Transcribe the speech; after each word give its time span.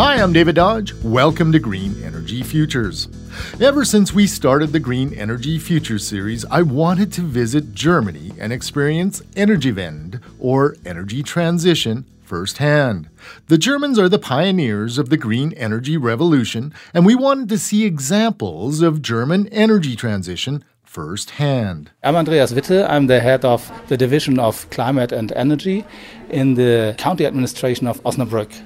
Hi, 0.00 0.22
I'm 0.22 0.32
David 0.32 0.54
Dodge. 0.54 0.94
Welcome 1.02 1.50
to 1.50 1.58
Green 1.58 2.00
Energy 2.04 2.44
Futures. 2.44 3.08
Ever 3.60 3.84
since 3.84 4.12
we 4.12 4.28
started 4.28 4.68
the 4.68 4.78
Green 4.78 5.12
Energy 5.12 5.58
Futures 5.58 6.06
series, 6.06 6.44
I 6.44 6.62
wanted 6.62 7.12
to 7.14 7.22
visit 7.22 7.74
Germany 7.74 8.30
and 8.38 8.52
experience 8.52 9.22
Energiewende, 9.34 10.22
or 10.38 10.76
energy 10.86 11.24
transition, 11.24 12.04
firsthand. 12.22 13.08
The 13.48 13.58
Germans 13.58 13.98
are 13.98 14.08
the 14.08 14.20
pioneers 14.20 14.98
of 14.98 15.08
the 15.08 15.16
green 15.16 15.52
energy 15.54 15.96
revolution, 15.96 16.72
and 16.94 17.04
we 17.04 17.16
wanted 17.16 17.48
to 17.48 17.58
see 17.58 17.84
examples 17.84 18.82
of 18.82 19.02
German 19.02 19.48
energy 19.48 19.96
transition 19.96 20.62
firsthand. 20.84 21.90
I'm 22.04 22.14
Andreas 22.14 22.52
Witte. 22.52 22.88
I'm 22.88 23.08
the 23.08 23.18
head 23.18 23.44
of 23.44 23.68
the 23.88 23.96
division 23.96 24.38
of 24.38 24.70
climate 24.70 25.10
and 25.10 25.32
energy 25.32 25.84
in 26.30 26.54
the 26.54 26.94
county 26.98 27.26
administration 27.26 27.88
of 27.88 28.00
Osnabrück 28.04 28.62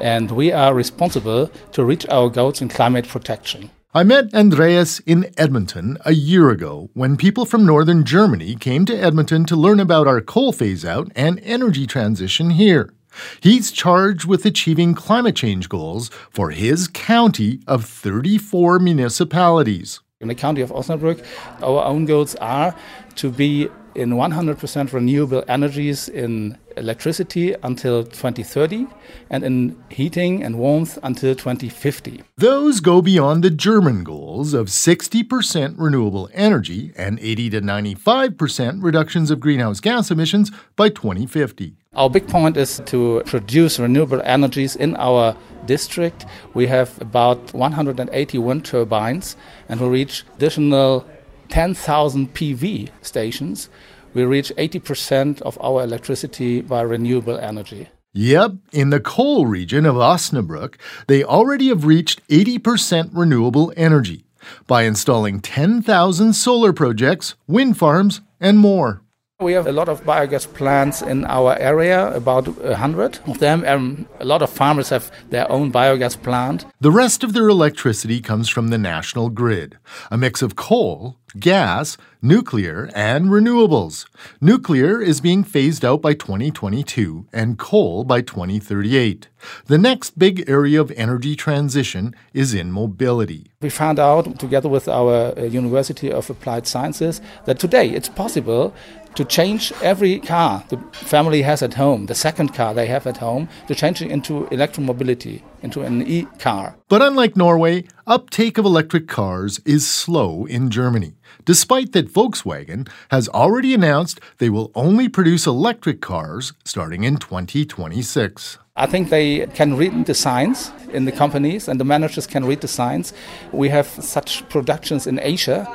and 0.00 0.30
we 0.30 0.52
are 0.52 0.74
responsible 0.74 1.50
to 1.72 1.84
reach 1.84 2.06
our 2.08 2.28
goals 2.28 2.60
in 2.60 2.68
climate 2.68 3.08
protection. 3.08 3.70
I 3.94 4.02
met 4.02 4.34
Andreas 4.34 4.98
in 5.00 5.32
Edmonton 5.38 5.96
a 6.04 6.12
year 6.12 6.50
ago 6.50 6.90
when 6.92 7.16
people 7.16 7.46
from 7.46 7.64
northern 7.64 8.04
Germany 8.04 8.54
came 8.54 8.84
to 8.84 8.94
Edmonton 8.94 9.46
to 9.46 9.56
learn 9.56 9.80
about 9.80 10.06
our 10.06 10.20
coal 10.20 10.52
phase 10.52 10.84
out 10.84 11.10
and 11.16 11.40
energy 11.42 11.86
transition 11.86 12.50
here. 12.50 12.92
He's 13.40 13.72
charged 13.72 14.26
with 14.26 14.44
achieving 14.44 14.94
climate 14.94 15.34
change 15.34 15.70
goals 15.70 16.10
for 16.30 16.50
his 16.50 16.88
county 16.88 17.60
of 17.66 17.86
34 17.86 18.78
municipalities. 18.80 20.00
In 20.20 20.28
the 20.28 20.34
county 20.34 20.60
of 20.60 20.70
Osnabrück, 20.70 21.24
our 21.62 21.84
own 21.84 22.04
goals 22.04 22.34
are 22.36 22.74
to 23.14 23.30
be 23.30 23.68
in 23.94 24.10
100% 24.10 24.92
renewable 24.92 25.42
energies 25.48 26.08
in 26.08 26.58
electricity 26.76 27.54
until 27.62 28.04
2030 28.04 28.86
and 29.30 29.44
in 29.44 29.76
heating 29.90 30.42
and 30.42 30.58
warmth 30.58 30.98
until 31.02 31.34
2050. 31.34 32.22
Those 32.36 32.80
go 32.80 33.02
beyond 33.02 33.42
the 33.42 33.50
German 33.50 34.04
goals 34.04 34.54
of 34.54 34.66
60% 34.66 35.74
renewable 35.78 36.28
energy 36.32 36.92
and 36.96 37.18
80 37.20 37.50
to 37.50 37.60
95% 37.60 38.82
reductions 38.82 39.30
of 39.30 39.40
greenhouse 39.40 39.80
gas 39.80 40.10
emissions 40.10 40.50
by 40.76 40.88
2050. 40.88 41.74
Our 41.94 42.10
big 42.10 42.28
point 42.28 42.56
is 42.58 42.82
to 42.86 43.22
produce 43.24 43.78
renewable 43.78 44.20
energies 44.22 44.76
in 44.76 44.96
our 44.96 45.34
district. 45.64 46.26
We 46.52 46.66
have 46.66 47.00
about 47.00 47.54
180 47.54 48.38
wind 48.38 48.64
turbines 48.66 49.36
and 49.68 49.80
we 49.80 49.88
reach 49.88 50.24
additional 50.36 51.06
10,000 51.48 52.34
PV 52.34 52.90
stations, 53.02 53.68
we 54.16 54.24
reach 54.24 54.50
80% 54.56 55.42
of 55.42 55.58
our 55.60 55.82
electricity 55.82 56.62
by 56.62 56.80
renewable 56.80 57.36
energy. 57.38 57.88
Yep, 58.14 58.52
in 58.72 58.88
the 58.88 58.98
coal 58.98 59.44
region 59.44 59.84
of 59.84 59.96
Osnabrück, 59.96 60.76
they 61.06 61.22
already 61.22 61.68
have 61.68 61.84
reached 61.84 62.26
80% 62.28 63.10
renewable 63.12 63.74
energy 63.76 64.24
by 64.66 64.84
installing 64.84 65.40
10,000 65.40 66.32
solar 66.32 66.72
projects, 66.72 67.34
wind 67.46 67.76
farms, 67.76 68.22
and 68.40 68.58
more. 68.58 69.02
We 69.38 69.52
have 69.52 69.66
a 69.66 69.72
lot 69.72 69.90
of 69.90 70.02
biogas 70.04 70.46
plants 70.54 71.02
in 71.02 71.26
our 71.26 71.58
area, 71.58 72.10
about 72.16 72.48
100 72.48 73.18
of 73.26 73.38
them. 73.38 73.64
and 73.66 74.06
a 74.18 74.24
lot 74.24 74.40
of 74.40 74.48
farmers 74.48 74.88
have 74.88 75.12
their 75.28 75.50
own 75.52 75.70
biogas 75.70 76.16
plant. 76.16 76.64
The 76.80 76.90
rest 76.90 77.22
of 77.22 77.34
their 77.34 77.48
electricity 77.48 78.22
comes 78.22 78.48
from 78.48 78.68
the 78.68 78.78
national 78.78 79.28
grid, 79.28 79.76
a 80.10 80.16
mix 80.16 80.40
of 80.40 80.56
coal, 80.56 81.18
gas, 81.40 81.96
nuclear, 82.22 82.90
and 82.94 83.26
renewables. 83.26 84.06
Nuclear 84.40 85.00
is 85.00 85.20
being 85.20 85.44
phased 85.44 85.84
out 85.84 86.02
by 86.02 86.14
2022 86.14 87.26
and 87.32 87.58
coal 87.58 88.04
by 88.04 88.20
2038. 88.20 89.28
The 89.66 89.78
next 89.78 90.18
big 90.18 90.48
area 90.48 90.80
of 90.80 90.90
energy 90.92 91.36
transition 91.36 92.14
is 92.32 92.54
in 92.54 92.72
mobility. 92.72 93.46
We 93.60 93.70
found 93.70 93.98
out, 93.98 94.38
together 94.38 94.68
with 94.68 94.88
our 94.88 95.38
uh, 95.38 95.42
University 95.42 96.10
of 96.10 96.28
Applied 96.30 96.66
Sciences, 96.66 97.20
that 97.44 97.58
today 97.58 97.90
it's 97.90 98.08
possible 98.08 98.74
to 99.16 99.24
change 99.24 99.72
every 99.82 100.20
car 100.20 100.62
the 100.68 100.76
family 100.92 101.42
has 101.42 101.62
at 101.62 101.74
home, 101.74 102.06
the 102.06 102.14
second 102.14 102.54
car 102.54 102.74
they 102.74 102.86
have 102.86 103.06
at 103.06 103.16
home, 103.16 103.48
to 103.66 103.74
change 103.74 104.02
it 104.02 104.10
into 104.10 104.46
electromobility, 104.48 105.42
into 105.62 105.82
an 105.82 106.06
e 106.06 106.26
car. 106.38 106.76
But 106.88 107.02
unlike 107.02 107.36
Norway, 107.36 107.84
uptake 108.06 108.58
of 108.58 108.64
electric 108.64 109.08
cars 109.08 109.60
is 109.64 109.88
slow 109.88 110.46
in 110.46 110.70
Germany, 110.70 111.14
despite 111.44 111.92
that 111.92 112.12
Volkswagen 112.12 112.88
has 113.10 113.28
already 113.28 113.74
announced 113.74 114.20
they 114.38 114.50
will 114.50 114.70
only 114.74 115.08
produce 115.08 115.46
electric 115.46 116.00
cars 116.00 116.52
starting 116.64 117.04
in 117.04 117.16
2026. 117.16 118.58
I 118.76 118.86
think 118.86 119.08
they 119.08 119.46
can 119.54 119.76
read 119.76 120.06
the 120.06 120.14
signs 120.14 120.70
in 120.92 121.06
the 121.06 121.12
companies, 121.12 121.68
and 121.68 121.80
the 121.80 121.84
managers 121.84 122.26
can 122.26 122.44
read 122.44 122.60
the 122.60 122.68
signs. 122.68 123.12
We 123.52 123.70
have 123.70 123.86
such 123.86 124.48
productions 124.48 125.06
in 125.06 125.18
Asia, 125.20 125.66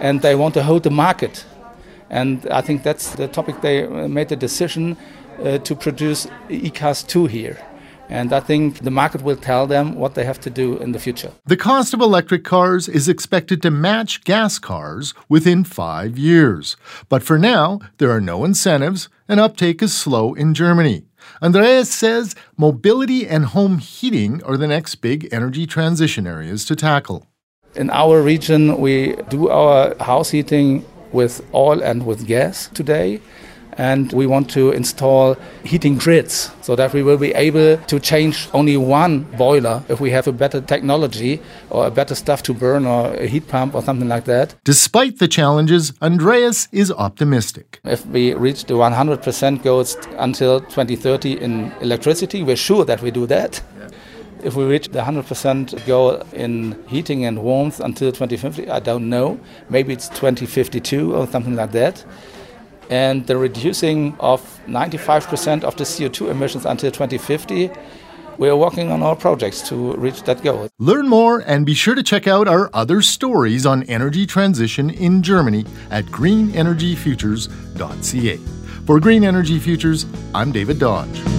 and 0.00 0.22
they 0.22 0.34
want 0.34 0.54
to 0.54 0.62
hold 0.62 0.82
the 0.82 0.90
market 0.90 1.44
and 2.10 2.46
I 2.50 2.60
think 2.60 2.82
that's 2.82 3.14
the 3.14 3.28
topic 3.28 3.60
they 3.60 3.86
made 3.86 4.28
the 4.28 4.36
decision 4.36 4.96
uh, 5.42 5.58
to 5.58 5.74
produce 5.74 6.26
ECAS 6.48 7.06
2 7.06 7.26
here. 7.26 7.58
And 8.08 8.32
I 8.32 8.40
think 8.40 8.78
the 8.78 8.90
market 8.90 9.22
will 9.22 9.36
tell 9.36 9.66
them 9.66 9.94
what 9.94 10.14
they 10.14 10.24
have 10.24 10.40
to 10.40 10.50
do 10.50 10.78
in 10.78 10.92
the 10.92 10.98
future. 10.98 11.32
The 11.44 11.56
cost 11.56 11.92
of 11.92 12.00
electric 12.00 12.42
cars 12.42 12.88
is 12.88 13.08
expected 13.08 13.60
to 13.62 13.70
match 13.70 14.24
gas 14.24 14.58
cars 14.58 15.14
within 15.28 15.64
five 15.64 16.16
years. 16.16 16.76
But 17.08 17.22
for 17.22 17.38
now, 17.38 17.80
there 17.98 18.10
are 18.10 18.20
no 18.20 18.44
incentives, 18.44 19.08
and 19.28 19.38
uptake 19.38 19.82
is 19.82 19.94
slow 19.94 20.34
in 20.34 20.54
Germany. 20.54 21.04
Andreas 21.42 21.92
says 21.92 22.34
mobility 22.56 23.26
and 23.26 23.44
home 23.46 23.78
heating 23.78 24.42
are 24.44 24.56
the 24.56 24.66
next 24.66 24.96
big 24.96 25.28
energy 25.30 25.66
transition 25.66 26.26
areas 26.26 26.64
to 26.64 26.76
tackle. 26.76 27.26
In 27.74 27.90
our 27.90 28.22
region, 28.22 28.80
we 28.80 29.14
do 29.28 29.50
our 29.50 29.94
house 30.02 30.30
heating 30.30 30.84
with 31.12 31.44
oil 31.54 31.82
and 31.82 32.06
with 32.06 32.26
gas 32.26 32.68
today. 32.72 33.20
And 33.78 34.12
we 34.12 34.26
want 34.26 34.50
to 34.50 34.72
install 34.72 35.36
heating 35.64 35.98
grids 35.98 36.50
so 36.62 36.74
that 36.74 36.92
we 36.92 37.02
will 37.04 37.16
be 37.16 37.32
able 37.34 37.76
to 37.76 38.00
change 38.00 38.48
only 38.52 38.76
one 38.76 39.20
boiler 39.38 39.84
if 39.88 40.00
we 40.00 40.10
have 40.10 40.26
a 40.26 40.32
better 40.32 40.60
technology 40.60 41.40
or 41.70 41.86
a 41.86 41.90
better 41.90 42.16
stuff 42.16 42.42
to 42.42 42.54
burn 42.54 42.86
or 42.86 43.14
a 43.14 43.26
heat 43.26 43.46
pump 43.46 43.76
or 43.76 43.82
something 43.82 44.08
like 44.08 44.24
that. 44.24 44.56
Despite 44.64 45.20
the 45.20 45.28
challenges, 45.28 45.92
Andreas 46.02 46.68
is 46.72 46.90
optimistic. 46.90 47.80
If 47.84 48.04
we 48.06 48.34
reach 48.34 48.64
the 48.64 48.74
100% 48.74 49.62
goals 49.62 49.96
until 50.18 50.60
2030 50.60 51.40
in 51.40 51.72
electricity, 51.80 52.42
we're 52.42 52.56
sure 52.56 52.84
that 52.84 53.00
we 53.00 53.12
do 53.12 53.26
that. 53.26 53.62
If 54.42 54.54
we 54.54 54.64
reach 54.64 54.88
the 54.88 55.00
100% 55.00 55.86
goal 55.86 56.22
in 56.32 56.76
heating 56.88 57.24
and 57.24 57.42
warmth 57.42 57.80
until 57.80 58.12
2050, 58.12 58.70
I 58.70 58.78
don't 58.78 59.08
know. 59.08 59.38
Maybe 59.68 59.92
it's 59.92 60.08
2052 60.08 61.14
or 61.14 61.26
something 61.26 61.56
like 61.56 61.72
that. 61.72 62.04
And 62.90 63.26
the 63.26 63.36
reducing 63.36 64.16
of 64.18 64.40
95% 64.66 65.64
of 65.64 65.76
the 65.76 65.84
CO2 65.84 66.30
emissions 66.30 66.64
until 66.64 66.90
2050 66.90 67.70
we 68.38 68.48
are 68.48 68.56
working 68.56 68.90
on 68.90 69.02
our 69.02 69.14
projects 69.16 69.68
to 69.68 69.92
reach 69.94 70.22
that 70.22 70.42
goal. 70.42 70.70
Learn 70.78 71.08
more 71.08 71.40
and 71.40 71.66
be 71.66 71.74
sure 71.74 71.96
to 71.96 72.02
check 72.02 72.28
out 72.28 72.48
our 72.48 72.70
other 72.72 73.02
stories 73.02 73.66
on 73.66 73.82
energy 73.84 74.24
transition 74.26 74.88
in 74.90 75.22
Germany 75.22 75.64
at 75.90 76.06
greenenergyfutures.ca. 76.06 78.36
For 78.86 78.98
Green 79.00 79.24
Energy 79.24 79.58
Futures, 79.58 80.06
I'm 80.34 80.52
David 80.52 80.78
Dodge. 80.78 81.37